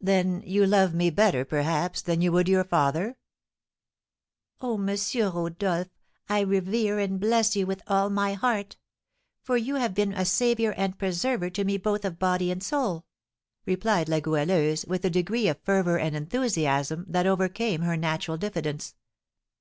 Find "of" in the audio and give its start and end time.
12.04-12.18, 15.46-15.60